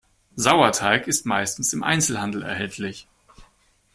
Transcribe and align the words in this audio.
Sauerteig 0.35 1.05
ist 1.07 1.27
meistens 1.27 1.73
im 1.73 1.83
Einzelhandel 1.83 2.41
erhältlich. 2.41 3.07